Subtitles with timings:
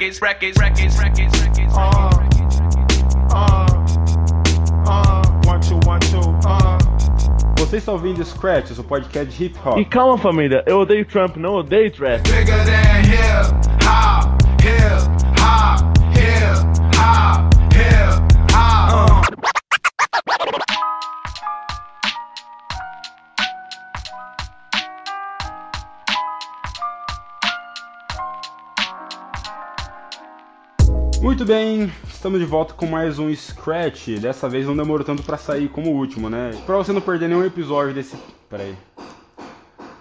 [0.00, 1.74] records, records, records, records, records.
[1.76, 2.10] Uh,
[3.32, 3.66] uh,
[4.86, 6.78] uh, one, two, one, two, uh.
[7.58, 9.78] Você está ouvindo Scratch, o podcast de hip hop.
[9.78, 12.22] E calma, família, eu odeio Trump, não odeio trap.
[12.22, 13.59] Bigger than hip
[31.40, 34.08] Muito bem, estamos de volta com mais um Scratch.
[34.20, 36.50] Dessa vez não demorou tanto pra sair como o último, né?
[36.66, 38.14] Pra você não perder nenhum episódio desse.
[38.50, 38.76] Pera aí.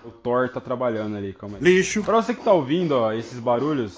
[0.04, 1.64] O Thor tá trabalhando ali, calma aí.
[1.64, 2.04] Lixo.
[2.04, 3.98] Pra você que tá ouvindo, ó, esses barulhos.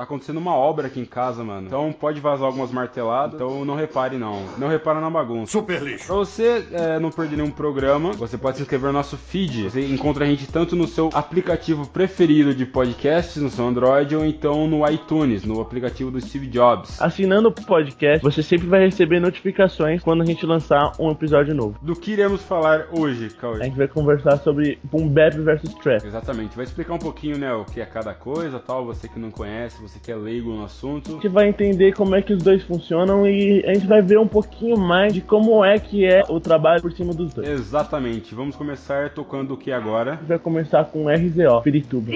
[0.00, 1.66] Tá acontecendo uma obra aqui em casa, mano.
[1.66, 3.34] Então pode vazar algumas marteladas.
[3.34, 4.46] Então não repare, não.
[4.56, 5.52] Não repara na bagunça.
[5.52, 6.06] Super lixo.
[6.06, 9.64] Pra você é, não perder nenhum programa, você pode se inscrever no nosso feed.
[9.64, 14.24] Você encontra a gente tanto no seu aplicativo preferido de podcasts, no seu Android, ou
[14.24, 16.98] então no iTunes, no aplicativo do Steve Jobs.
[16.98, 21.76] Assinando o podcast, você sempre vai receber notificações quando a gente lançar um episódio novo.
[21.82, 23.64] Do que iremos falar hoje, A Cauê?
[23.64, 26.06] gente vai conversar sobre Boom Bap versus Trap.
[26.06, 29.30] Exatamente, vai explicar um pouquinho, né, o que é cada coisa, tal, você que não
[29.30, 31.10] conhece, você que é leigo no assunto.
[31.10, 34.18] A gente vai entender como é que os dois funcionam e a gente vai ver
[34.18, 37.48] um pouquinho mais de como é que é o trabalho por cima dos dois.
[37.48, 40.12] A Exatamente, vamos começar tocando o que agora?
[40.16, 42.12] gente vai começar com RZO, Pirituba.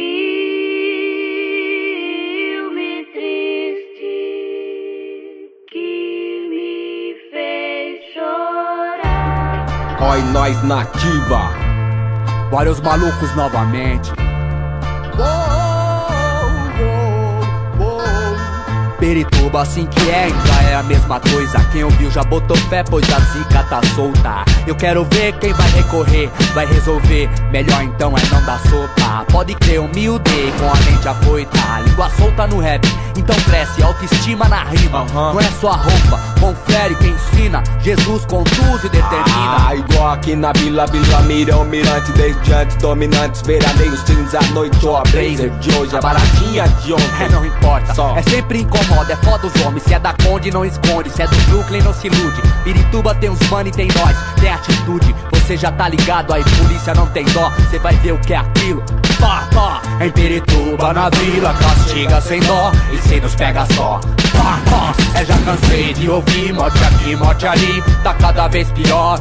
[2.35, 4.15] Filme triste
[5.71, 9.01] que me fez chorar.
[10.13, 11.41] Oi, nós nativa.
[12.51, 14.11] Vários malucos novamente.
[19.05, 21.63] Perituba, assim que é, ainda é a mesma coisa.
[21.71, 24.47] Quem ouviu já botou fé, pois a zica tá solta.
[24.67, 27.29] Eu quero ver quem vai recorrer, vai resolver.
[27.53, 29.27] Melhor então é não dar sopa.
[29.31, 31.59] Pode crer, humilde, com a mente afoita.
[31.87, 32.83] Língua solta no rap,
[33.15, 35.05] então cresce autoestima na rima.
[35.13, 37.63] Não é só a roupa, confere quem ensina.
[37.81, 39.69] Jesus conduz e determina.
[39.69, 44.87] Ah, igual aqui na Vila, Vila Mira, o mirante desde antes, dominantes, veraneio, cinza, noite,
[44.87, 47.29] ou a blazer de hoje, a baratinha de É, ontem.
[47.31, 47.95] não importa.
[47.95, 48.17] Só.
[48.17, 48.61] É sempre
[48.95, 49.83] incomoda, é foda os homens.
[49.83, 51.11] Se é da Conde, não esconde.
[51.11, 52.41] Se é do Brooklyn, não se ilude.
[52.63, 55.15] Pirituba tem uns mano e tem nós, tem atitude.
[55.33, 57.51] Você já tá ligado, aí polícia não tem dó.
[57.71, 58.83] Cê vai ver o que é aquilo.
[59.21, 59.83] Pá, pá.
[60.01, 62.73] Em Pirituba, na vila, castiga sem dó.
[62.93, 64.01] E cê nos pega só.
[65.15, 67.83] É, já cansei de ouvir morte aqui, morte ali.
[68.03, 69.19] Tá cada vez pior.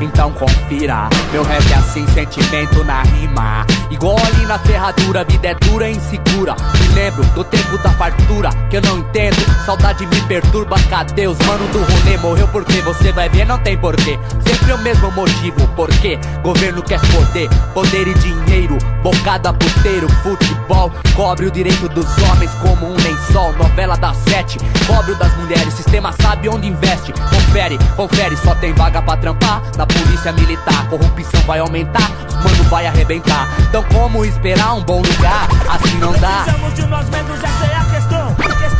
[0.00, 1.08] Então confira.
[1.32, 3.64] Meu rap é assim, sentimento na rima.
[3.90, 6.54] Igual ali na ferradura, vida é dura e insegura.
[6.78, 9.36] Me lembro do tempo da fartura, que eu não entendo.
[9.64, 12.18] Saudade me perturba, cadê os mano do rolê?
[12.18, 14.18] Morreu porque você vai ver, não tem porquê.
[14.46, 16.18] Sempre o mesmo motivo, porquê?
[16.42, 18.76] Governo quer poder, poder e dinheiro.
[19.02, 20.92] Bocada puteiro, futebol.
[21.14, 23.52] Cobre o direito dos homens como um lençol.
[23.54, 25.74] Novela das sete, cobre o das mulheres.
[25.74, 27.12] Sistema sabe onde investe.
[27.12, 29.62] Confere, confere, só tem vaga pra trampar.
[29.76, 32.10] Na polícia militar, corrupção vai aumentar.
[32.28, 33.48] Os mano vai arrebentar.
[33.68, 35.48] Então como esperar um bom lugar?
[35.68, 36.44] Assim não dá.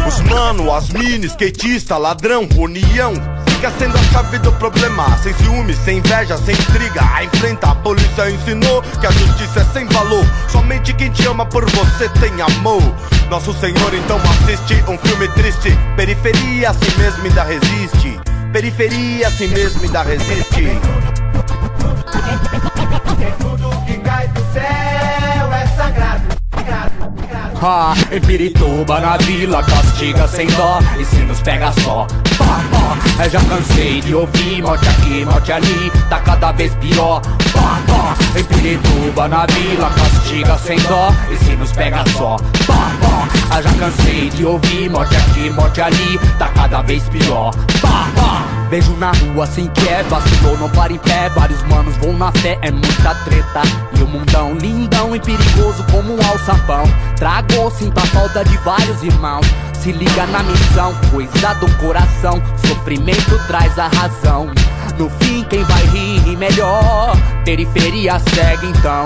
[0.07, 3.34] Os mano, as mini, skatista, ladrão, união.
[3.65, 5.17] Fica sendo a chave do problema.
[5.23, 7.01] Sem ciúme, sem inveja, sem intriga.
[7.15, 10.23] A enfrenta, a polícia ensinou que a justiça é sem valor.
[10.51, 12.83] Somente quem te ama por você tem amor.
[13.31, 15.71] Nosso Senhor então assiste um filme triste.
[15.97, 18.21] Periferia assim mesmo ainda resiste.
[18.53, 20.79] Periferia assim mesmo ainda resiste.
[27.63, 32.07] Ha, em Pirituba, na vila, castiga sem dó E se nos pega só,
[32.71, 37.21] pá Eu já cansei de ouvir morte aqui, morte ali Tá cada vez pior,
[37.53, 43.57] pá, pá Em Pirituba, na vila, castiga sem dó E se nos pega só, pá
[43.57, 48.64] Eu já cansei de ouvir morte aqui, morte ali Tá cada vez pior, pá, pá
[48.75, 51.29] Vejo na rua assim que é, vacilou, não para em pé.
[51.29, 53.63] Vários manos vão na fé, é muita treta.
[53.97, 56.83] E o mundão lindão e perigoso como um alçapão.
[57.15, 59.47] Tragou, sinto a falta de vários irmãos.
[59.75, 62.43] Se liga na missão, coisa do coração.
[62.67, 64.51] Sofrimento traz a razão.
[64.99, 67.17] No fim quem vai rir, ri melhor?
[67.45, 69.05] Periferia segue então.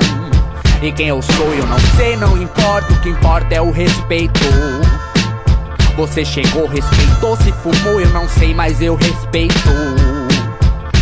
[0.81, 2.91] E quem eu sou eu não sei, não importa.
[2.91, 4.41] O que importa é o respeito
[5.99, 9.69] você chegou, respeitou, se fumou, eu não sei, mas eu respeito.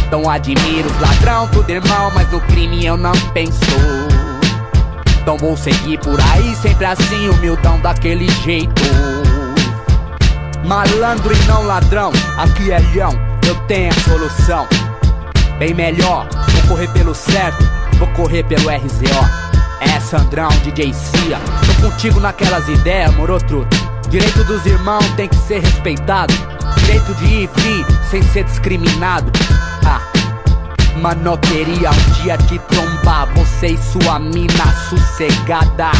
[0.06, 3.60] Então admiro os ladrão, tudo irmão, mas no crime eu não penso.
[5.20, 8.82] Então vou seguir por aí, sempre assim, humildão daquele jeito.
[10.64, 13.12] Malandro e não ladrão, aqui é leão,
[13.46, 14.66] eu tenho a solução.
[15.58, 17.62] Bem melhor, vou correr pelo certo,
[17.98, 19.46] vou correr pelo RZO.
[19.78, 21.38] É Sandrão, DJ Cia.
[21.66, 23.85] Tô contigo naquelas ideias, moro truta.
[24.08, 26.32] Direito dos irmãos tem que ser respeitado.
[26.78, 29.30] Direito de ir free, sem ser discriminado.
[29.84, 30.00] Ah.
[31.00, 33.26] Mano, queria um dia te trombar.
[33.34, 35.90] Você e sua mina sossegada.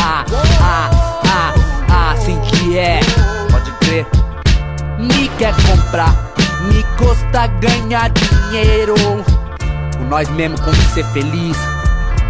[0.00, 0.24] Ah,
[0.60, 0.90] ah,
[1.26, 1.54] ah,
[1.90, 3.00] ah, assim que é.
[3.50, 4.06] Pode crer.
[4.98, 6.14] Me quer comprar,
[6.72, 8.94] me custa ganhar dinheiro.
[9.96, 11.56] Com nós mesmo como ser feliz.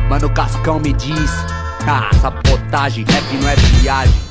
[0.08, 1.31] Mano, Cascão me diz.
[1.87, 4.24] Ah, sabotagem, rap não é viagem.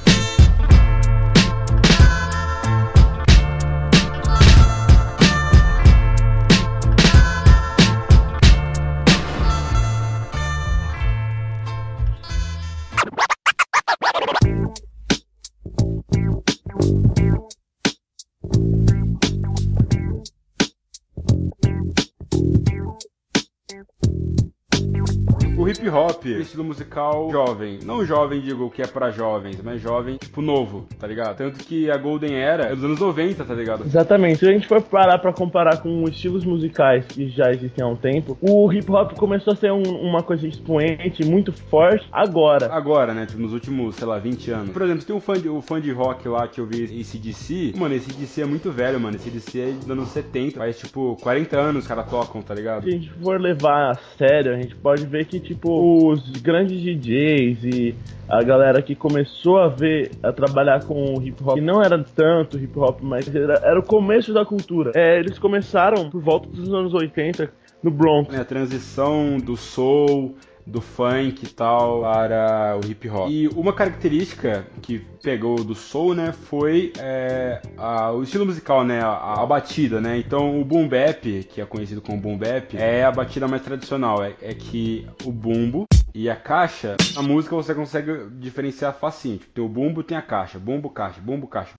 [25.63, 27.79] O hip hop, estilo musical jovem.
[27.85, 31.37] Não jovem, digo, que é pra jovens, mas jovem, tipo, novo, tá ligado?
[31.37, 33.85] Tanto que a Golden Era é dos anos 90, tá ligado?
[33.85, 34.39] Exatamente.
[34.39, 37.95] Se a gente for parar pra comparar com estilos musicais que já existem há um
[37.95, 42.69] tempo, o hip hop começou a ser um- uma coisa expoente, muito forte, agora.
[42.69, 43.25] Agora, né?
[43.25, 44.71] Tipo, nos últimos, sei lá, 20 anos.
[44.71, 47.17] Por exemplo, tem um fã de, o fã de rock lá que eu vi esse
[47.17, 47.71] DC.
[47.77, 49.15] Mano, esse DC é muito velho, mano.
[49.15, 50.57] Esse DC é dos anos 70.
[50.59, 52.83] Faz, tipo, 40 anos os caras tocam, tá ligado?
[52.83, 56.81] Se a gente for levar a sério, a gente pode ver que, tipo, os grandes
[56.81, 57.95] DJs e
[58.27, 62.57] a galera que começou a ver, a trabalhar com hip hop, que não era tanto
[62.57, 64.91] hip hop, mas era, era o começo da cultura.
[64.95, 67.51] É, eles começaram por volta dos anos 80
[67.83, 68.33] no Bronx.
[68.33, 73.29] né, a transição do soul, do funk e tal para o hip hop.
[73.29, 79.01] E uma característica que pegou do soul, né, foi é, a- o estilo musical, né,
[79.01, 80.17] a, a batida, né.
[80.17, 84.23] Então o boom bap, que é conhecido como boom bap, é a batida mais tradicional.
[84.23, 89.37] É, é que o bumbo e a caixa, a música você consegue diferenciar facinho.
[89.39, 91.71] Tipo, tem o bumbo, tem a caixa, bumbo, caixa, bumbo, caixa.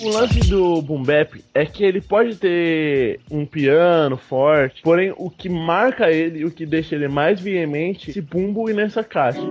[0.00, 5.28] O lance do boom bap é que ele pode ter um piano forte, porém o
[5.28, 9.42] que marca ele, o que deixa ele mais veemente, esse bumbo e nessa caixa.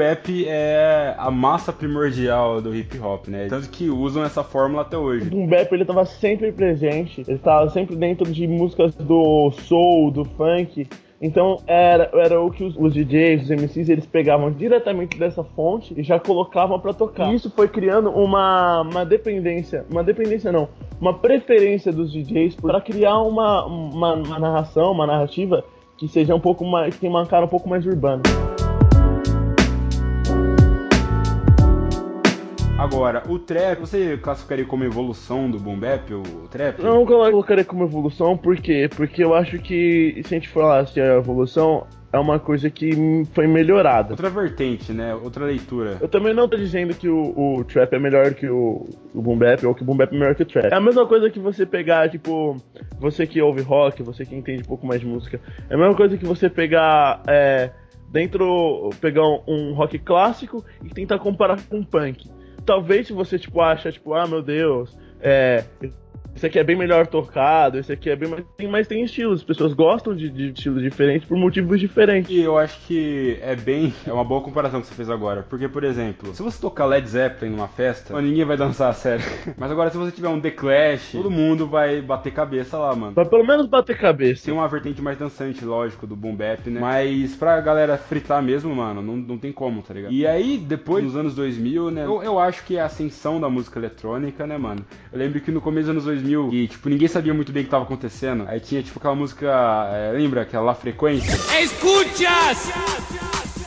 [0.00, 3.46] Bap é a massa primordial do hip hop, né?
[3.48, 5.28] Tanto que usam essa fórmula até O hoje.
[5.28, 10.24] boom bap ele tava sempre presente, ele tava sempre dentro de músicas do soul, do
[10.24, 10.88] funk.
[11.22, 15.92] Então era, era o que os, os DJs, os MCs, eles pegavam diretamente dessa fonte
[15.94, 17.30] e já colocavam pra tocar.
[17.30, 20.68] E isso foi criando uma, uma dependência, uma dependência não,
[20.98, 25.62] uma preferência dos DJs para criar uma, uma, uma narração, uma narrativa
[25.98, 28.22] que seja um pouco mais, que tenha uma cara um pouco mais urbana.
[32.80, 36.82] Agora, o trap, você classificaria como evolução do boom bap, o trap?
[36.82, 38.88] Não colocaria como evolução, por quê?
[38.96, 43.22] Porque eu acho que se a gente falar se é evolução, é uma coisa que
[43.34, 44.12] foi melhorada.
[44.14, 45.14] Outra vertente, né?
[45.14, 45.98] Outra leitura.
[46.00, 49.36] Eu também não tô dizendo que o, o trap é melhor que o, o boom
[49.36, 50.72] bap ou que o boom bap é melhor que o trap.
[50.72, 52.56] É a mesma coisa que você pegar, tipo,
[52.98, 55.38] você que ouve rock, você que entende um pouco mais de música.
[55.68, 57.72] É a mesma coisa que você pegar, é,
[58.08, 62.39] dentro, pegar um, um rock clássico e tentar comparar com um punk.
[62.70, 65.64] Talvez se você, tipo, acha, tipo, ah, meu Deus, é...
[66.40, 68.42] Esse aqui é bem melhor tocado, esse aqui é bem mais.
[68.56, 72.30] Tem, mas tem estilos, as pessoas gostam de, de estilos diferentes por motivos diferentes.
[72.30, 73.92] E eu acho que é bem.
[74.06, 75.42] É uma boa comparação que você fez agora.
[75.42, 78.94] Porque, por exemplo, se você tocar Led Zeppelin numa festa, mano, ninguém vai dançar a
[78.94, 79.22] sério.
[79.58, 83.12] Mas agora, se você tiver um The Clash, todo mundo vai bater cabeça lá, mano.
[83.12, 84.46] Pra pelo menos bater cabeça.
[84.46, 86.80] Tem uma vertente mais dançante, lógico, do boom bap, né?
[86.80, 90.10] Mas pra galera fritar mesmo, mano, não, não tem como, tá ligado?
[90.10, 92.06] E aí, depois, nos anos 2000, né?
[92.06, 94.82] Eu, eu acho que é a ascensão da música eletrônica, né, mano?
[95.12, 97.64] Eu lembro que no começo dos anos 2000, e, tipo, ninguém sabia muito bem o
[97.64, 98.44] que tava acontecendo.
[98.46, 99.46] Aí tinha, tipo, aquela música,
[99.92, 100.42] é, lembra?
[100.42, 101.32] Aquela La Frequência?
[101.60, 102.70] Escuchas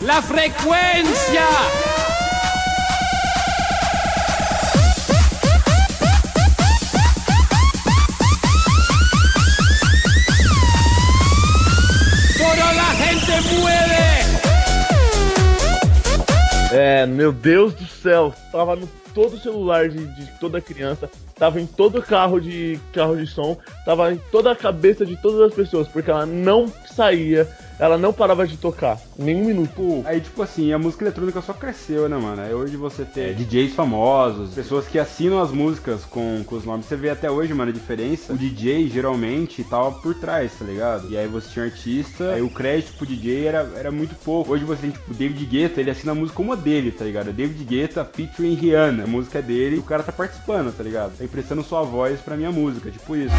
[0.02, 0.22] la
[13.60, 13.94] mueve.
[16.72, 21.10] É, meu Deus do céu, tava no todo celular de, de toda criança,
[21.44, 25.42] tava em todo carro de carro de som, tava em toda a cabeça de todas
[25.42, 27.46] as pessoas, porque ela não saía,
[27.80, 29.74] ela não parava de tocar, nem um minuto.
[29.74, 32.42] Pô, aí, tipo assim, a música eletrônica só cresceu, né, mano?
[32.42, 36.64] Aí hoje você tem é, DJs famosos, pessoas que assinam as músicas com, com os
[36.64, 36.86] nomes.
[36.86, 38.34] Você vê até hoje, mano, a diferença.
[38.34, 41.10] O DJ, geralmente, tava por trás, tá ligado?
[41.10, 44.54] E aí você tinha um artista, aí o crédito pro DJ era, era muito pouco.
[44.54, 47.34] Hoje você tem, tipo, David Guetta, ele assina a música como a dele, tá ligado?
[47.34, 49.04] David Guetta featuring Rihanna.
[49.04, 51.18] A música é dele e o cara tá participando, tá ligado?
[51.18, 53.34] Tá emprestando sua voz pra minha música, tipo isso.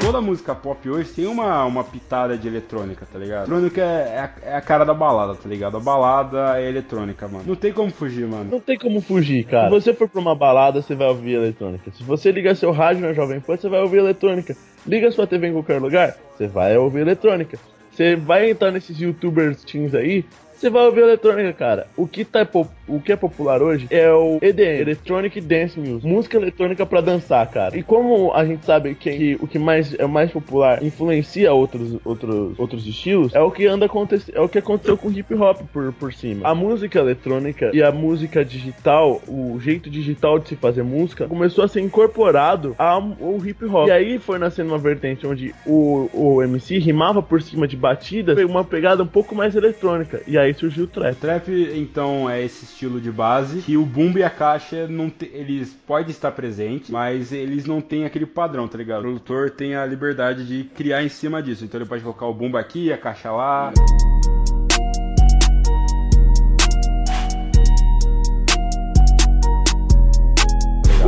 [0.00, 3.48] Toda música pop hoje tem uma, uma pitada de eletrônica, tá ligado?
[3.48, 5.76] Eletrônica é, é a, é a cara da balada, tá ligado?
[5.76, 7.44] A balada é eletrônica, mano.
[7.44, 8.48] Não tem como fugir, mano.
[8.48, 9.68] Não tem como fugir, cara.
[9.68, 11.90] Se você for pra uma balada, você vai ouvir eletrônica.
[11.90, 14.56] Se você liga seu rádio na Jovem Pan, você vai ouvir eletrônica.
[14.86, 17.58] Liga sua TV em qualquer lugar, você vai ouvir eletrônica.
[17.90, 20.24] Você vai entrar nesses youtubers teens aí,
[20.62, 21.86] você vai ouvir eletrônica, cara.
[21.96, 22.46] O que, tá,
[22.86, 27.44] o que é popular hoje é o EDM, Electronic Dance Music, música eletrônica pra dançar,
[27.50, 27.76] cara.
[27.76, 31.98] E como a gente sabe que, que o que mais é mais popular influencia outros,
[32.04, 35.62] outros, outros estilos, é o que anda aconte- é o que aconteceu com hip hop
[35.72, 36.48] por, por cima.
[36.48, 41.64] A música eletrônica e a música digital, o jeito digital de se fazer música, começou
[41.64, 43.88] a ser incorporado ao, hip hop.
[43.88, 48.38] E aí foi nascendo uma vertente onde o, o MC rimava por cima de batidas,
[48.44, 50.20] uma pegada um pouco mais eletrônica.
[50.26, 51.16] E aí surgiu o trap.
[51.16, 55.30] Trap, então, é esse estilo de base que o bumbo e a caixa não te-
[55.32, 59.00] eles podem estar presentes, mas eles não têm aquele padrão, tá ligado?
[59.00, 61.64] O produtor tem a liberdade de criar em cima disso.
[61.64, 63.72] Então ele pode colocar o bumbo aqui, a caixa lá.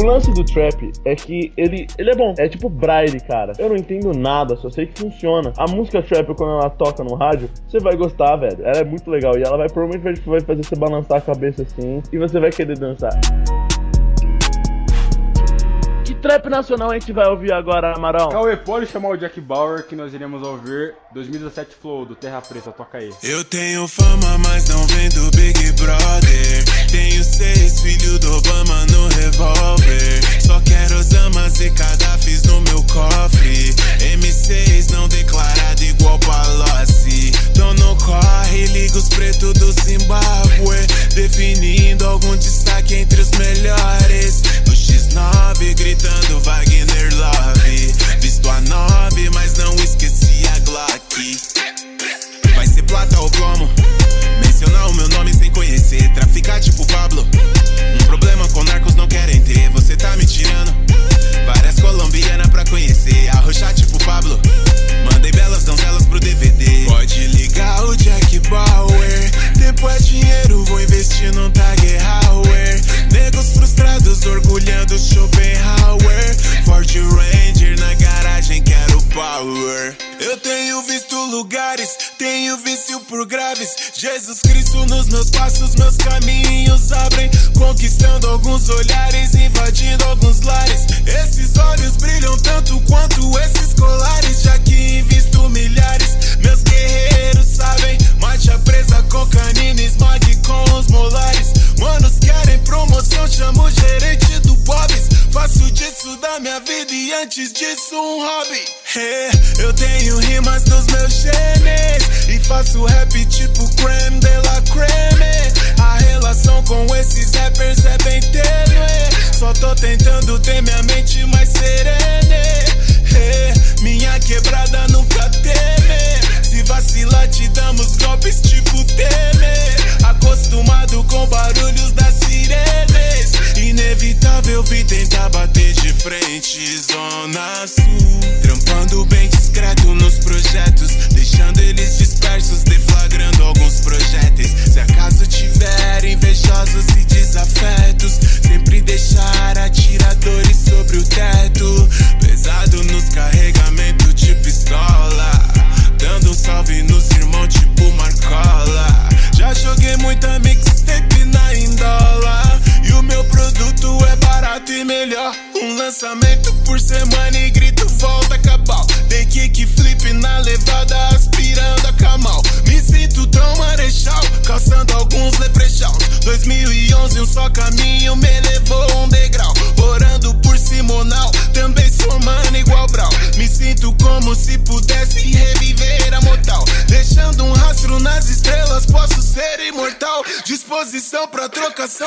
[0.05, 2.35] O lance do trap é que ele, ele é bom.
[2.37, 3.55] É tipo braille, cara.
[3.59, 5.51] Eu não entendo nada, só sei que funciona.
[5.57, 8.59] A música trap, quando ela toca no rádio, você vai gostar, velho.
[8.61, 9.33] Ela é muito legal.
[9.39, 12.03] E ela vai provavelmente vai, fazer você balançar a cabeça assim.
[12.13, 13.19] E você vai querer dançar.
[16.05, 18.29] Que trap nacional a gente vai ouvir agora, Amarão?
[18.29, 22.71] Cauê, pode chamar o Jack Bauer que nós iremos ouvir 2017 Flow do Terra Preta,
[22.71, 23.11] toca aí.
[23.23, 26.91] Eu tenho fama, mas não vem do Big Brother.
[26.91, 28.24] Tenho seis filhos
[41.15, 41.54] Ziffy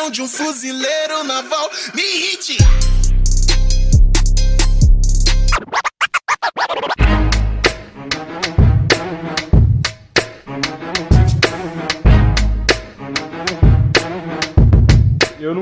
[0.09, 1.69] de um fuzileiro naval.
[1.93, 2.57] Me hit!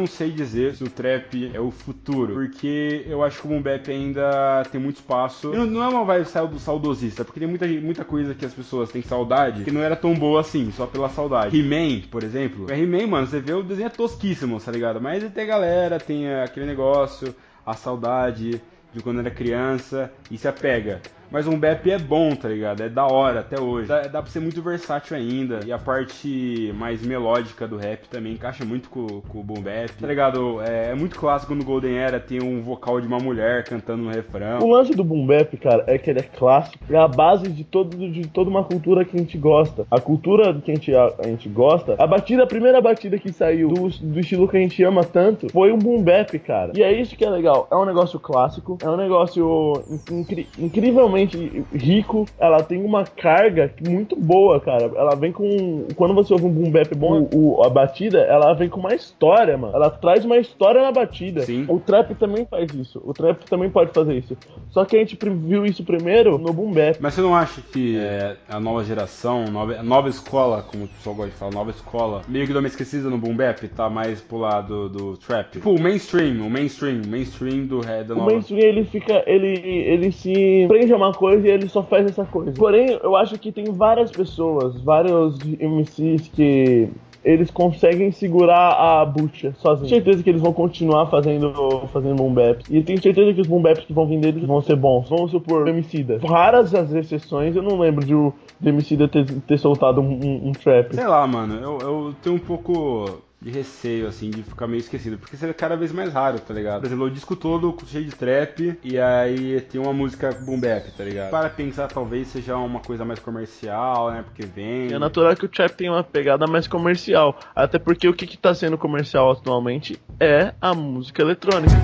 [0.05, 3.61] Não sei dizer se o trap é o futuro, porque eu acho que o boom
[3.61, 5.49] bap ainda tem muito espaço.
[5.49, 9.01] Não, é uma vibe saud- saudosista, porque tem muita, muita coisa que as pessoas têm
[9.01, 11.59] saudade que não era tão boa assim, só pela saudade.
[11.59, 12.71] He-Man, por exemplo.
[12.71, 15.01] He-Man, mano, você vê o desenho é tosquíssimo, tá ligado?
[15.01, 17.33] Mas tem a galera, tem aquele negócio,
[17.65, 18.61] a saudade
[18.93, 21.01] de quando era criança e se apega.
[21.35, 22.79] Mas um bap é bom, tá ligado?
[22.81, 23.89] É da hora até hoje.
[23.89, 25.59] Dá, dá pra ser muito versátil ainda.
[25.65, 29.91] E a parte mais melódica do rap também encaixa muito com, com o boom bap.
[29.99, 30.61] Tá ligado?
[30.61, 34.11] É, é muito clássico no Golden Era ter um vocal de uma mulher cantando no
[34.11, 34.59] refrão.
[34.59, 37.65] O lance do boom bap, cara, é que ele é clássico, é a base de,
[37.65, 39.85] todo, de toda uma cultura que a gente gosta.
[39.91, 43.33] A cultura que a gente, a, a gente gosta, a batida, a primeira batida que
[43.33, 46.71] saiu do, do estilo que a gente ama tanto, foi o boom bap, cara.
[46.73, 47.67] E é isso que é legal.
[47.69, 51.24] É um negócio clássico, é um negócio incri- incrivelmente
[51.73, 54.91] rico, ela tem uma carga muito boa, cara.
[54.95, 55.85] Ela vem com...
[55.95, 58.93] Quando você ouve um boom bap bom, o, o- a batida, ela vem com uma
[58.93, 59.75] história, mano.
[59.75, 61.41] Ela traz uma história na batida.
[61.41, 61.65] Sim.
[61.67, 63.01] O trap também faz isso.
[63.05, 64.37] O trap também pode fazer isso.
[64.69, 66.97] Só que a gente viu isso primeiro no boom bap.
[66.99, 71.15] Mas você não acha que é, a nova geração, nova, nova escola, como o pessoal
[71.15, 74.21] gosta de falar, nova escola, meio que deu uma esquecida no boom bap, tá mais
[74.21, 75.51] pro lado do trap?
[75.51, 78.31] Tipo, o mainstream, o mainstream, o mainstream do, é, da O nova...
[78.31, 82.25] mainstream ele fica, ele, ele se prende a uma coisa e ele só faz essa
[82.25, 82.51] coisa.
[82.53, 86.89] Porém, eu acho que tem várias pessoas, vários MCs que
[87.23, 89.89] eles conseguem segurar a bucha sozinhos.
[89.89, 91.51] Tenho certeza que eles vão continuar fazendo,
[91.91, 92.67] fazendo boom baps.
[92.69, 95.09] E tenho certeza que os boom baps que vão vir deles vão ser bons.
[95.09, 96.19] Vamos supor, Emicida.
[96.23, 98.31] Raras as exceções, eu não lembro de o
[98.63, 100.93] Emicida ter, ter soltado um, um- um trap.
[100.93, 103.05] Sei lá, mano, eu, eu tenho um pouco
[103.45, 106.79] de receio, assim, de ficar meio esquecido, porque seria cada vez mais raro, tá ligado?
[106.79, 110.91] Por exemplo, o disco todo cheio de trap, e aí tem uma música boom bap,
[110.97, 111.29] tá ligado?
[111.29, 114.91] Para pensar, talvez seja uma coisa mais comercial, né, porque vem...
[114.91, 117.37] É natural que o trap tenha uma pegada mais comercial.
[117.55, 121.75] Até porque o que, que tá sendo comercial atualmente é a música eletrônica.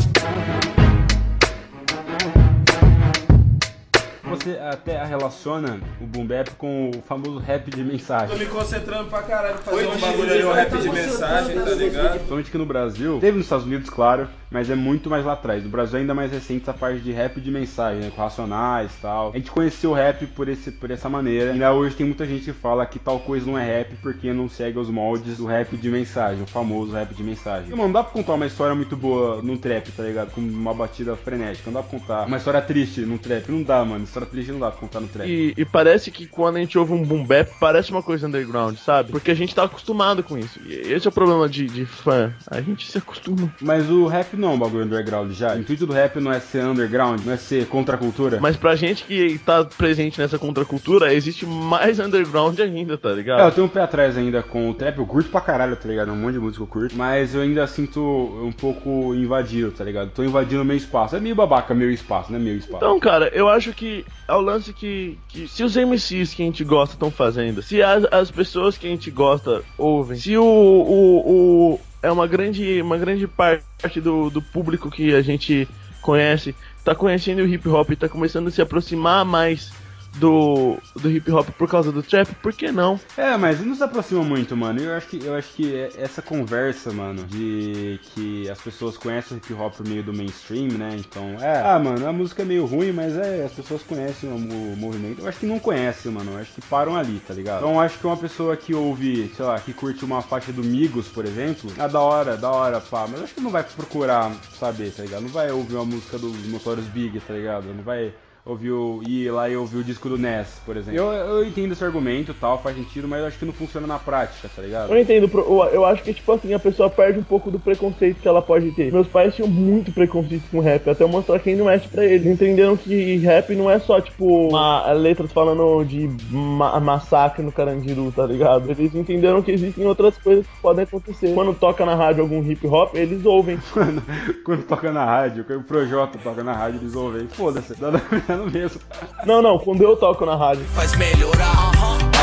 [4.41, 8.35] Você até relaciona o boom bap com o famoso rap de mensagem.
[8.39, 12.09] me concentrando pra caralho, fazer um bagulho ali, um rap de mensagem, tá ligado?
[12.13, 15.63] Principalmente aqui no Brasil, teve nos Estados Unidos, claro, mas é muito mais lá atrás.
[15.63, 18.91] No Brasil é ainda mais recente essa parte de rap de mensagem, né, com racionais
[18.93, 19.31] e tal.
[19.33, 21.47] A gente conheceu o rap por, esse, por essa maneira.
[21.47, 24.33] E ainda hoje tem muita gente que fala que tal coisa não é rap porque
[24.33, 27.69] não segue os moldes do rap de mensagem, o famoso rap de mensagem.
[27.69, 30.31] E, mano, não dá pra contar uma história muito boa num trap, tá ligado?
[30.31, 31.71] Com uma batida frenética.
[31.71, 33.49] Não dá pra contar uma história triste num trap.
[33.49, 34.03] Não dá, mano.
[34.03, 35.29] História triste não dá pra contar no trap.
[35.29, 38.75] E, e parece que quando a gente ouve um boom bap, parece uma coisa underground,
[38.75, 39.11] sabe?
[39.11, 40.59] Porque a gente tá acostumado com isso.
[40.65, 42.33] E esse é o problema de, de fã.
[42.47, 43.53] A gente se acostuma.
[43.61, 45.55] Mas o rap não é um bagulho underground já.
[45.55, 48.39] O intuito do rap não é ser underground, não é ser contra a cultura.
[48.41, 53.15] Mas pra gente que tá presente nessa contracultura, existe mais underground ainda, tá É, eu
[53.17, 53.53] ligado?
[53.55, 56.11] tenho um pé atrás ainda com o trap, eu curto pra caralho, tá ligado?
[56.11, 60.09] Um monte de música eu curto, mas eu ainda sinto um pouco invadido, tá ligado?
[60.11, 61.15] Tô invadindo meu espaço.
[61.15, 62.77] É meio babaca meu espaço, não é meu espaço.
[62.77, 66.45] Então, cara, eu acho que é o lance que, que se os MCs que a
[66.45, 70.43] gente gosta estão fazendo, se as, as pessoas que a gente gosta ouvem, se o,
[70.43, 75.67] o, o é uma grande, uma grande parte do, do público que a gente
[76.01, 79.71] conhece tá conhecendo o hip hop tá começando a se aproximar mais
[80.17, 82.99] do, do hip hop por causa do trap, por que não?
[83.17, 84.81] É, mas não se aproxima muito, mano.
[84.81, 89.37] Eu acho que eu acho que é- essa conversa, mano, de que as pessoas conhecem
[89.37, 90.95] o hip hop por meio do mainstream, né?
[90.97, 94.35] Então, é, ah, mano, a música é meio ruim, mas é, as pessoas conhecem o,
[94.35, 95.21] o movimento.
[95.21, 96.33] Eu acho que não conhecem, mano.
[96.33, 97.59] Eu acho que param ali, tá ligado?
[97.59, 100.63] Então, eu acho que uma pessoa que ouve, sei lá, que curte uma faixa do
[100.63, 103.63] Migos, por exemplo, ah, da hora, da hora, pá, mas eu acho que não vai
[103.63, 105.21] procurar saber, tá ligado?
[105.23, 107.65] Não vai ouvir uma música dos Notorious Big, tá ligado?
[107.73, 108.13] Não vai
[108.45, 110.99] ouviu ir lá e ouvir o disco do Ness, por exemplo.
[110.99, 113.99] Eu, eu entendo esse argumento tal, faz sentido, mas eu acho que não funciona na
[113.99, 114.91] prática, tá ligado?
[114.91, 115.29] Eu entendo,
[115.71, 118.71] eu, acho que, tipo assim, a pessoa perde um pouco do preconceito que ela pode
[118.71, 118.91] ter.
[118.91, 122.25] Meus pais tinham muito preconceito com rap, até eu mostrar quem não mexe pra eles.
[122.25, 128.11] Entenderam que rap não é só, tipo, uma, letras falando de ma- massacre no Carandiru,
[128.11, 128.69] tá ligado?
[128.71, 131.33] Eles entenderam que existem outras coisas que podem acontecer.
[131.33, 133.59] Quando toca na rádio algum hip hop, eles ouvem.
[133.71, 134.01] Quando,
[134.43, 137.27] quando toca na rádio, quando o Projota toca na rádio, eles ouvem.
[137.27, 137.91] Foda-se, dá
[138.37, 138.81] no mesmo.
[139.25, 140.63] Não, não, quando eu toco na rádio.
[140.73, 141.71] faz melhorar.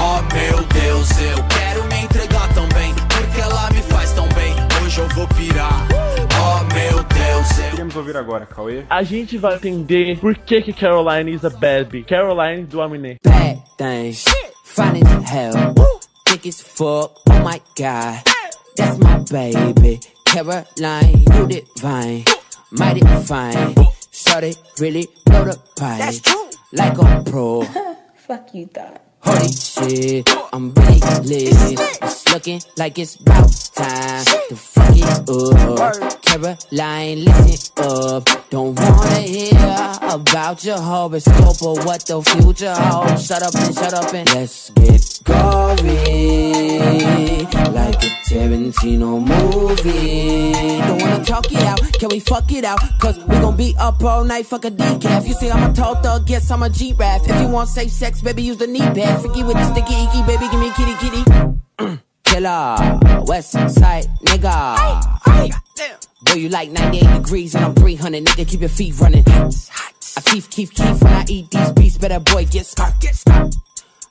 [0.00, 4.54] Oh meu Deus, eu quero me entregar também, porque ela me faz tão bem.
[4.84, 5.86] Hoje eu vou pirar.
[6.40, 7.70] Oh meu Deus, eu.
[7.70, 8.84] Queremos ouvir agora, Cauê.
[8.88, 12.06] A gente vai entender por que que Caroline is a bad bitch.
[12.06, 13.16] Caroline do Aminé.
[13.24, 14.24] bad things.
[14.64, 15.74] Finding hell.
[16.26, 17.20] Thick as fuck.
[17.28, 18.22] Oh my god.
[18.76, 19.98] That's my baby.
[20.24, 22.24] Caroline, you divine.
[22.70, 23.74] Mighty fine.
[24.18, 25.98] Shorty really blow the pipe.
[25.98, 26.50] That's true.
[26.72, 27.62] Like a pro.
[28.16, 29.00] Fuck you thought.
[29.20, 31.80] Holy shit, I'm really lit.
[32.02, 36.27] It's looking like it's about time to fuck it up.
[36.38, 38.28] Caroline, listen up.
[38.50, 39.58] Don't wanna hear
[40.02, 43.26] about your horoscope or what the future holds.
[43.26, 46.38] Shut up and shut up and let's get gory.
[47.74, 50.52] Like a Tarantino movie.
[50.52, 52.80] Don't wanna talk it out, can we fuck it out?
[53.00, 55.26] Cause we gon' be up all night, fuck a decaf.
[55.26, 57.22] You say I'm a tall thug, yes, I'm a G-Rap.
[57.24, 59.20] If you want safe sex, baby, use the knee pad.
[59.22, 61.98] Freaky with the sticky icky, baby, give me kitty kitty.
[62.38, 64.76] Killer, West Side nigga.
[64.78, 65.50] Oh,
[66.22, 69.24] boy, you like 98 degrees and I'm 300, nigga, keep your feet running.
[69.26, 73.50] I keep, keep, keep when I eat these beats, better boy, get scarf, get scarf.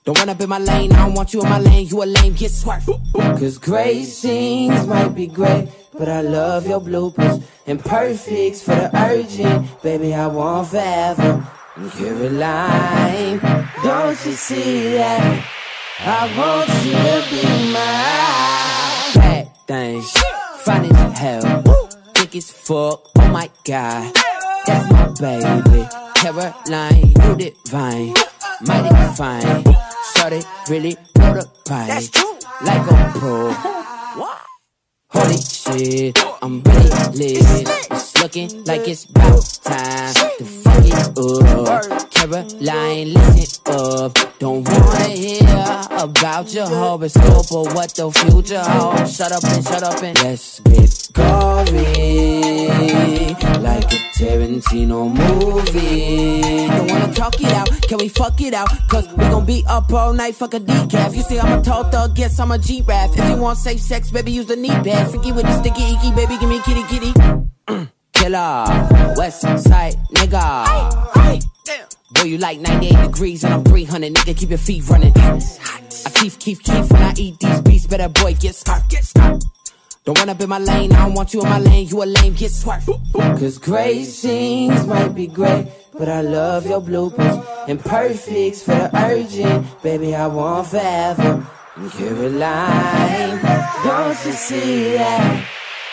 [0.04, 2.06] Don't run up in my lane, I don't want you in my lane, you a
[2.06, 2.90] lame, get swerved.
[3.14, 7.42] Cause great scenes might be great, but I love your bloopers.
[7.66, 11.48] And perfects for the urgent, baby, I want forever.
[11.96, 13.40] Caroline,
[13.84, 15.57] don't you see that?
[16.00, 17.42] I want you to be
[17.74, 19.14] mine.
[19.16, 20.02] Bad thing,
[20.60, 21.64] fine as hell,
[22.14, 24.14] thick as fuck, oh my god.
[24.66, 28.14] That's my baby, Caroline, you divine,
[28.62, 29.64] mighty fine.
[30.16, 31.88] Shorty really blow the pipe.
[31.88, 32.38] That's true.
[32.64, 33.52] Like a pro.
[35.10, 37.44] Holy shit, I'm lit.
[37.92, 42.12] It's looking like it's about time to fuck it up.
[42.12, 44.18] Caroline, listen up.
[44.40, 45.42] Don't wanna hear
[45.92, 49.16] about your horoscope or what the future holds.
[49.16, 52.66] Shut up and shut up and let's get gory.
[53.62, 56.42] Like a Tarantino movie.
[56.68, 58.70] Don't wanna talk it out, can we fuck it out?
[58.88, 61.16] Cause we gon' be up all night, fuck a decaf.
[61.16, 63.12] You see, I'm a tall thug, yes, I'm a G-Rap.
[63.14, 65.08] If you want safe sex, baby, use the knee pad.
[65.18, 67.14] With the sticky icky, baby, give me kitty kitty.
[68.14, 68.66] Killer,
[69.18, 71.08] West Side nigga.
[72.12, 75.14] Boy, you like 98 degrees and I'm 300, nigga, keep your feet running.
[75.18, 79.42] I keep, keep, keep when I eat these beats, better boy, get scarf, get scarf.
[80.06, 82.06] Don't run up in my lane, I don't want you in my lane, you a
[82.06, 82.88] lame, get swerved.
[83.14, 85.68] Cause great scenes might be great,
[85.98, 87.46] but I love your bloopers.
[87.68, 91.46] And perfects for the urgent, baby, I want forever.
[91.92, 93.40] Caroline,
[93.84, 95.46] don't you see that?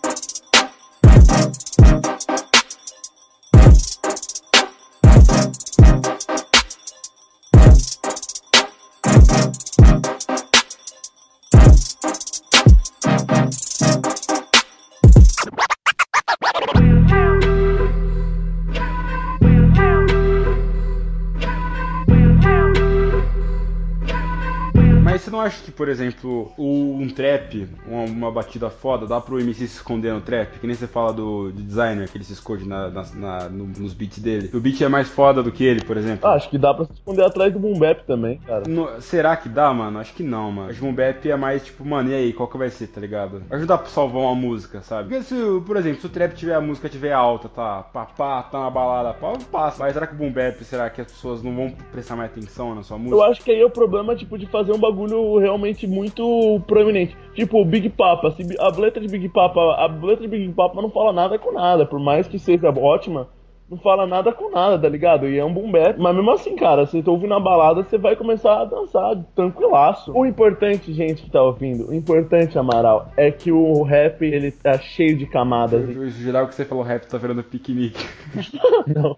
[25.15, 29.39] Mas você não acha que, por exemplo, um trap, uma, uma batida foda, dá pro
[29.39, 30.59] MC se esconder no trap?
[30.59, 33.93] Que nem você fala do, designer, que ele se esconde na, na- na- no- nos
[33.93, 34.49] beats dele.
[34.53, 36.27] O beat é mais foda do que ele, por exemplo.
[36.27, 38.63] Ah, acho que dá pra se esconder atrás do boom bap também, cara.
[38.67, 39.99] No- será que dá, mano?
[39.99, 40.69] Acho que não, mano.
[40.69, 42.87] Acho que o boom bap é mais tipo, mano, e aí, qual que vai ser,
[42.87, 43.41] tá ligado?
[43.51, 45.07] Ajudar pra salvar uma música, sabe?
[45.07, 48.43] Porque se, por exemplo, se o trap tiver a música tiver alta, tá, pá, pá,
[48.43, 49.81] tá na balada, pá, passa.
[49.81, 52.75] Mas será que o boom bap, será que as pessoas não vão prestar mais atenção
[52.75, 53.15] na sua música?
[53.15, 55.04] Eu acho que aí é o problema, tipo, de fazer um bagulho
[55.39, 57.15] realmente muito proeminente.
[57.33, 58.31] Tipo, o Big Papa.
[58.31, 61.51] Se a letra de Big Papa, a letra de Big Papa não fala nada com
[61.51, 61.85] nada.
[61.85, 63.27] Por mais que seja ótima,
[63.69, 65.27] não fala nada com nada, tá ligado?
[65.27, 65.99] E é um boom bap.
[65.99, 70.11] Mas mesmo assim, cara, você tá ouvindo a balada, você vai começar a dançar tranquilaço.
[70.15, 74.77] O importante, gente que tá ouvindo, o importante, Amaral, é que o rap, ele tá
[74.77, 75.89] cheio de camadas.
[75.89, 78.05] Eu, eu geral que você falou rap tá virando piquenique.
[78.87, 79.17] Não.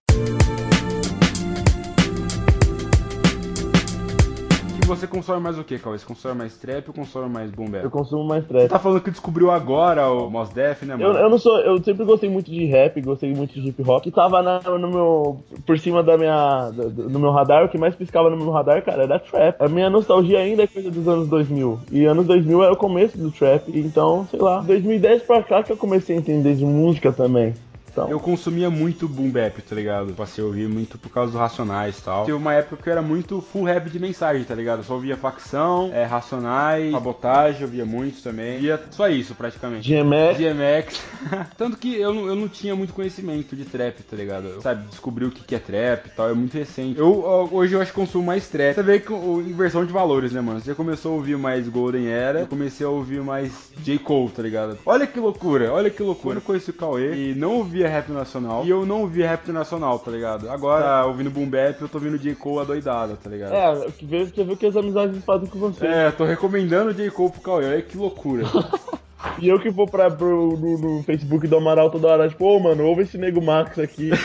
[4.88, 5.98] Você consome mais o que, Cauê?
[5.98, 7.84] Você consome mais trap ou consome mais boom bap?
[7.84, 8.70] Eu consumo mais Você trap.
[8.70, 11.20] tá falando que descobriu agora o Mos Def, né, Eu, mano?
[11.20, 14.06] eu não sou, eu sempre gostei muito de rap, gostei muito de hip hop.
[14.06, 17.70] E tava na- no meu, por cima da minha, do, do- no meu radar, o
[17.70, 19.56] que mais piscava no meu radar, cara, era trap.
[19.62, 21.80] A minha nostalgia ainda é coisa dos anos 2000.
[21.92, 23.64] E anos 2000 era o começo do trap.
[23.78, 27.54] Então, sei lá, 2010 pra cá que eu comecei a entender de música também.
[27.98, 28.10] Tal.
[28.10, 30.14] Eu consumia muito boom bap, tá ligado?
[30.14, 32.26] Passei a ouvir muito por causa dos Racionais e tal.
[32.26, 34.80] Teve uma época que eu era muito full rap de mensagem, tá ligado?
[34.80, 38.60] Eu só ouvia facção, é, Racionais, Sabotagem, eu via muito também.
[38.60, 39.90] Via só isso, praticamente.
[39.90, 40.38] DMX.
[40.38, 41.02] DMX.
[41.58, 44.48] Tanto que eu, não- eu não tinha muito conhecimento de trap, tá ligado?
[44.48, 47.00] Eu, sabe, descobri o que, que é trap e tal, é muito recente.
[47.00, 48.76] Eu, hoje eu acho que consumo mais trap.
[48.76, 50.60] Você vê que o- inversão de valores, né, mano?
[50.60, 53.98] Você começou a ouvir mais Golden Era, eu comecei a ouvir mais J.
[54.00, 54.78] Cole, tá ligado?
[54.86, 56.38] Olha que loucura, olha que loucura.
[56.38, 58.66] Eu conheci o Cauê e não ouvia rap nacional.
[58.66, 60.50] E eu não ouvia rap nacional, tá ligado?
[60.50, 62.36] Agora, tá ouvindo Boom Bap, eu tô ouvindo J.
[62.36, 63.54] Cole adoidado, tá ligado?
[63.54, 65.86] É, que vê, você vê o que as amizades fazem com você.
[65.86, 67.10] É, tô recomendando o J.
[67.12, 68.44] Cole pro Cauê, olha que loucura.
[69.40, 72.60] E eu que vou pra, pro, no, no Facebook do Amaral toda hora, tipo, ô
[72.60, 74.10] mano, ouve esse nego Max aqui.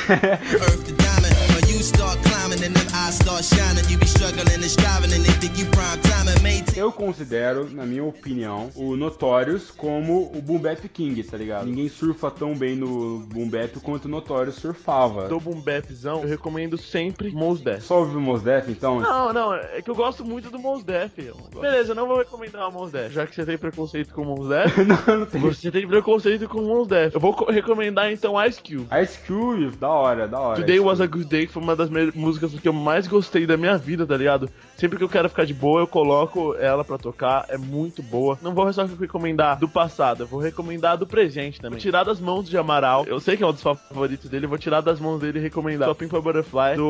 [6.74, 11.66] Eu considero, na minha opinião, o Notorious como o Boom Bap King, tá ligado?
[11.66, 15.28] Ninguém surfa tão bem no Boom Bap quanto o Notorious surfava.
[15.28, 17.82] Do Boom Bapzão, eu recomendo sempre Mos Def.
[17.84, 19.00] Só ouviu o Mos Def, então?
[19.00, 21.12] Não, não, é que eu gosto muito do Mos Def.
[21.60, 24.24] Beleza, eu não vou recomendar o Mos Def, já que você tem preconceito com o
[24.24, 24.78] Mos Def.
[25.06, 25.40] não, não tem.
[25.42, 27.14] Você tem preconceito com o Mos Def.
[27.14, 28.88] Eu vou co- recomendar então Ice Cube.
[29.02, 30.60] Ice Cube, da hora, da hora.
[30.60, 31.06] Today Was a.
[31.12, 34.16] Good Day, que foi uma das músicas que eu mais gostei da minha vida, tá
[34.16, 34.48] ligado?
[34.78, 38.38] Sempre que eu quero ficar de boa, eu coloco ela pra tocar, é muito boa.
[38.40, 41.78] Não vou só recomendar do passado, eu vou recomendar do presente também.
[41.78, 44.58] Vou tirar das mãos de Amaral, eu sei que é um dos favoritos dele, vou
[44.58, 46.82] tirar das mãos dele e recomendar Shopping for Butterfly, Do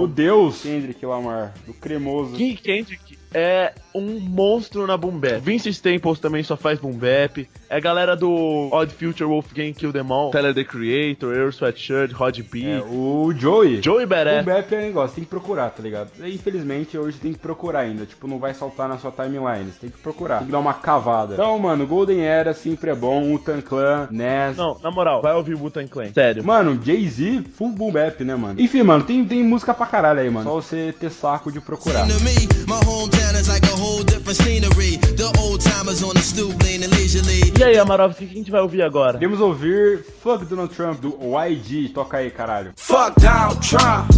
[0.00, 0.06] do...
[0.06, 2.34] Deus Kendrick Lamar, do cremoso.
[2.34, 5.40] King Kendrick é um monstro na boom bap.
[5.40, 7.48] Vince Staples também só faz boom bap.
[7.68, 12.12] É a galera do Odd Future, Wolfgang Kill Them All, Tyler the Creator, Earl Sweatshirt,
[12.12, 13.82] Rod B, É, o Joey.
[13.82, 14.44] Joey Badass.
[14.44, 16.10] Boom Bap é um negócio, tem que procurar, tá ligado?
[16.20, 18.06] E, Infelizmente, hoje tem que procurar ainda.
[18.06, 19.70] Tipo, não vai saltar na sua timeline.
[19.70, 20.38] Você tem que procurar.
[20.38, 21.34] Tem que dar uma cavada.
[21.34, 23.34] Então, mano, Golden Era sempre é bom.
[23.34, 24.56] Utan Clan, Ness.
[24.56, 26.12] Não, na moral, vai ouvir Wu-Tang Clan.
[26.12, 26.44] Sério.
[26.44, 28.60] Mano, Jay-Z, full boom bap, né, mano?
[28.60, 30.48] Enfim, mano, tem, tem música pra caralho aí, mano.
[30.48, 32.06] Só você ter saco de procurar.
[32.06, 34.96] To me, my hometown is like a whole different scenery.
[35.16, 37.52] The old timers on the stoop leaning leisurely.
[37.58, 39.14] E aí, Amarovski, o que a gente vai ouvir agora?
[39.14, 41.90] Podemos ouvir Fuck Donald Trump do YG.
[41.92, 42.72] Toca aí, caralho.
[42.76, 44.08] Fuck Donald Trump.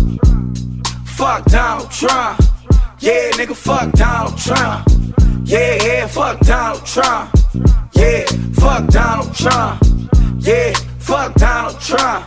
[1.06, 2.38] Fuck Donald Trump.
[3.02, 4.86] Yeah, nigga, fuck Donald Trump.
[5.44, 7.30] Yeah, yeah, fuck Donald Trump.
[7.94, 9.80] Yeah, fuck Donald Trump.
[10.40, 12.26] Yeah, fuck Donald Trump.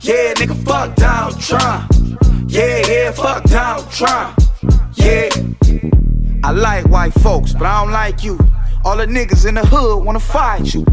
[0.00, 1.92] Yeah, nigga, fuck Donald Trump.
[2.48, 4.38] Yeah, yeah, fuck Donald Trump.
[4.94, 6.03] Yeah.
[6.44, 8.38] I like white folks, but I don't like you.
[8.84, 10.84] All the niggas in the hood wanna fight you.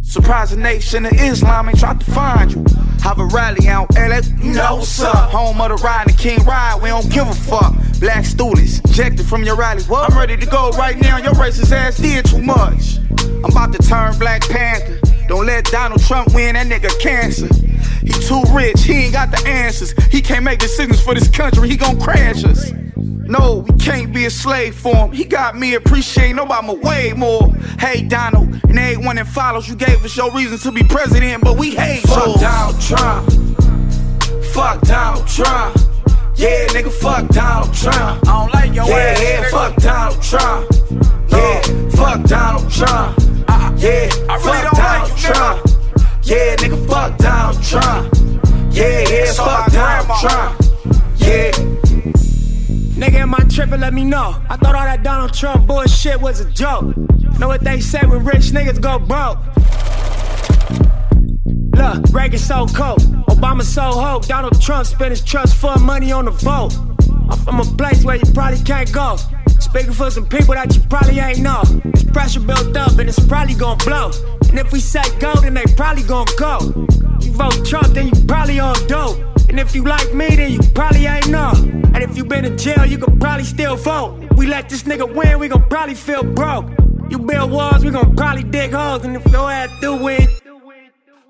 [0.00, 2.64] Surprise the nation of Islam ain't tried to find you.
[3.02, 4.22] Have a rally out LA,
[4.74, 5.30] what's up.
[5.30, 7.74] Home of the ride and King Ride, we don't give a fuck.
[8.00, 9.82] Black students ejected from your rally.
[9.82, 10.10] What?
[10.10, 11.18] I'm ready to go right now.
[11.18, 12.96] Your racist ass did too much.
[13.20, 15.00] I'm about to turn Black Panther.
[15.28, 17.48] Don't let Donald Trump win, that nigga cancer.
[18.00, 19.92] He too rich, he ain't got the answers.
[20.10, 22.72] He can't make decisions for this country, he gon' crash us.
[23.28, 25.12] No, we can't be a slave for him.
[25.12, 27.52] He got me appreciating Obama way more.
[27.78, 31.58] Hey, Donald, and everyone that follows, you gave us your reason to be president, but
[31.58, 32.40] we hate Fuck yours.
[32.40, 33.30] Donald Trump.
[34.54, 35.76] Fuck Donald Trump.
[36.36, 38.26] Yeah, nigga, fuck Donald Trump.
[38.26, 39.22] I don't like your yeah, ass.
[39.22, 40.70] Yeah, fuck Donald Trump.
[41.28, 41.60] Yeah,
[41.90, 43.18] fuck Donald Trump.
[43.18, 45.66] Uh, uh, yeah, I really fuck don't Donald like you, Trump.
[46.22, 48.74] Yeah, nigga, fuck Donald Trump.
[48.74, 50.20] Yeah, yeah, fuck Donald.
[50.20, 50.60] Trump.
[51.16, 51.87] Yeah.
[53.28, 53.80] Am I tripping?
[53.80, 54.42] Let me know.
[54.48, 56.96] I thought all that Donald Trump bullshit was a joke.
[57.38, 59.36] Know what they say when rich niggas go broke?
[61.76, 64.26] Look, Reagan so cold, Obama so hope.
[64.26, 66.74] Donald Trump spent his trust fund money on the vote.
[67.28, 69.18] I'm from a place where you probably can't go.
[69.60, 71.60] Speaking for some people that you probably ain't know.
[71.84, 74.10] It's pressure built up and it's probably gonna blow.
[74.48, 76.60] And if we say go, then they probably gonna go.
[77.20, 79.37] You vote Trump, then you probably on dope.
[79.48, 81.52] And if you like me, then you probably ain't know.
[81.94, 84.18] And if you been in jail, you could probably still vote.
[84.30, 86.66] If we let this nigga win, we gon' probably feel broke.
[87.10, 89.04] You build walls, we gon' probably dig holes.
[89.04, 90.28] And if your ass do win,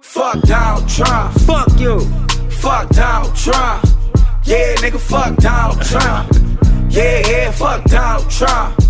[0.01, 1.35] Fuck Donald Trump.
[1.41, 2.01] fuck you.
[2.51, 3.85] Fuck Donald Trump.
[4.45, 6.33] Yeah, nigga, fuck Donald Trump.
[6.91, 8.81] Yeah, yeah, fuck Donald Trump.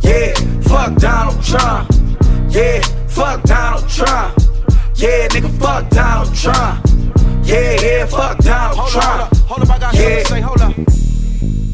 [0.00, 1.90] Yeah, fuck Donald Trump.
[2.48, 4.38] Yeah, fuck Donald Trump.
[4.96, 6.91] Yeah, nigga, fuck Donald Trump.
[7.44, 9.20] Yeah, yeah, fuck Donald Hold Trump.
[9.32, 10.18] up, hold up, I got something Yeah.
[10.22, 10.76] to say, hold up.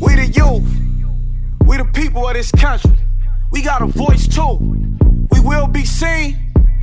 [0.00, 0.68] We the youth,
[1.66, 2.92] we the people of this country.
[3.52, 4.58] We got a voice too.
[5.30, 6.36] We will be seen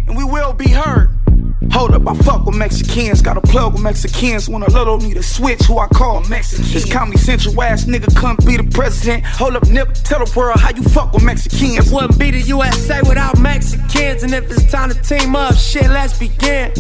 [0.08, 1.10] and we will be heard.
[1.72, 3.22] Hold up, I fuck with Mexicans.
[3.22, 4.48] Got a plug with Mexicans.
[4.48, 6.64] When a little need to switch, who I call Mexican.
[6.72, 9.26] This Comedy Central ass nigga couldn't be the president.
[9.26, 11.88] Hold up, Nip, tell the world how you fuck with Mexicans.
[11.88, 14.24] It wouldn't be the USA without Mexicans.
[14.24, 16.72] And if it's time to team up, shit, let's begin.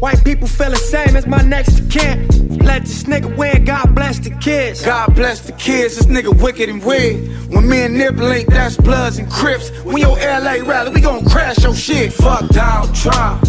[0.00, 2.28] White people feel the same as my next kin.
[2.58, 4.84] Let this nigga win, God bless the kids.
[4.84, 7.28] God bless the kids, this nigga wicked and weird.
[7.48, 9.70] When me and Nip link, that's Bloods and Crips.
[9.84, 12.12] When your LA rally, we gon' crash your shit.
[12.12, 13.42] Fuck Donald Trump.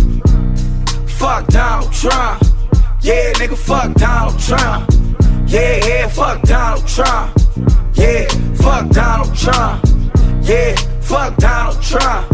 [1.10, 2.42] Fuck Donald Trump.
[3.02, 4.90] Yeah, nigga, fuck Donald Trump.
[5.48, 7.38] Yeah, yeah, fuck Donald Trump.
[7.94, 9.86] Yeah, fuck Donald Trump.
[10.44, 12.32] Yeah, fuck Donald Trump.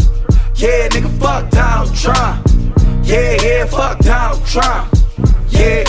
[0.54, 2.53] Yeah, nigga, fuck Donald Trump.
[3.04, 4.92] Yeah, yeah, fuck Donald Trump.
[5.50, 5.84] Yeah.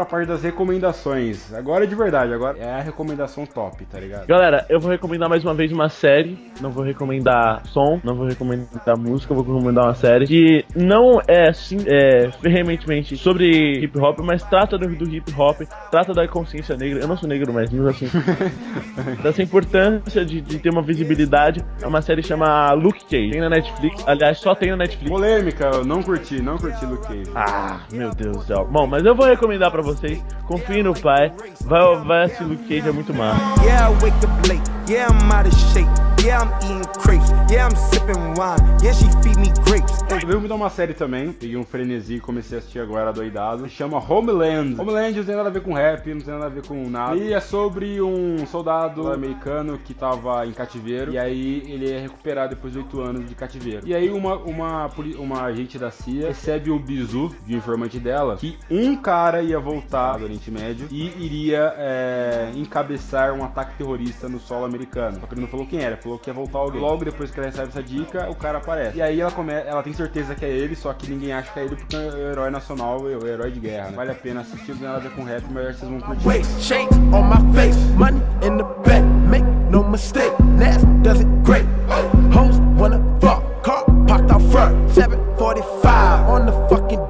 [0.00, 1.52] Pra parte das recomendações.
[1.52, 4.26] Agora de verdade, agora é a recomendação top, tá ligado?
[4.26, 6.38] Galera, eu vou recomendar mais uma vez uma série.
[6.60, 11.50] Não vou recomendar som, não vou recomendar música, vou recomendar uma série que não é
[11.50, 15.60] assim, é, veementemente sobre hip hop, mas trata do, do hip hop,
[15.90, 17.00] trata da consciência negra.
[17.00, 18.06] Eu não sou negro, mas mesmo assim,
[19.22, 21.62] dessa importância de, de ter uma visibilidade.
[21.82, 23.30] É uma série que chama Luke Cage.
[23.30, 25.10] Tem na Netflix, aliás, só tem na Netflix.
[25.10, 27.30] Polêmica, eu não curti, não curti Luke Cage.
[27.34, 28.66] Ah, meu Deus do céu.
[28.70, 29.89] Bom, mas eu vou recomendar pra vocês.
[30.46, 31.32] Confie no pai.
[31.62, 33.62] Vai, vai assistir Luke Cage, é muito massa.
[33.62, 34.62] Yeah, I wake up late.
[34.90, 35.88] Yeah, I'm out of shape.
[36.24, 37.30] Yeah, I'm eating crepes.
[37.50, 38.60] Yeah, I'm sipping wine.
[38.82, 40.00] Yeah, she feed me grapes.
[40.28, 43.68] Eu vou dar uma série também, peguei um frenesi e comecei a assistir agora doidado.
[43.68, 44.78] Chama Homeland.
[44.78, 47.16] Homeland não tem nada a ver com rap, não tem nada a ver com nada.
[47.16, 51.12] E é sobre um soldado americano que tava em cativeiro.
[51.12, 53.86] E aí ele é recuperado depois de 8 anos de cativeiro.
[53.86, 58.58] E aí uma, uma, uma agente da CIA recebe o bizu de informante dela que
[58.70, 59.79] um cara ia voltar
[60.18, 65.18] do Oriente Médio e iria é, encabeçar um ataque terrorista no solo americano.
[65.20, 66.80] Só que ele não falou quem era, falou que ia voltar alguém.
[66.80, 68.96] Logo depois que ela recebe essa dica, o cara aparece.
[68.98, 69.52] E aí ela come...
[69.52, 71.98] ela tem certeza que é ele, só que ninguém acha que é ele porque é
[71.98, 73.90] o herói nacional, o herói de guerra.
[73.90, 73.96] né?
[73.96, 76.26] Vale a pena assistir, não tem nada a ver com rap, mas vocês vão curtir.
[76.26, 79.04] Waist shapes on my face, money in the bank.
[79.28, 81.64] Make no mistake, Nas does it great.
[82.34, 84.90] Hoes wanna fuck, car parked out front.
[84.90, 87.09] 745 on the fucking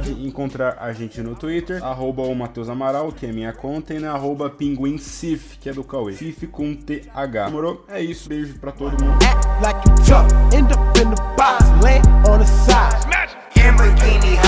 [0.00, 3.98] Pode encontrar a gente no Twitter, arroba o Matheus Amaral, que é minha conta, e
[3.98, 6.14] na arroba pinguincif, que é do Cauê.
[6.14, 7.44] Cif com TH.
[7.44, 7.84] Demorou?
[7.86, 8.26] É isso.
[8.26, 9.18] Beijo pra todo mundo.
[9.22, 10.54] act like you tough.
[10.54, 12.96] End up in the box, land on the side.
[13.56, 14.38] In bikini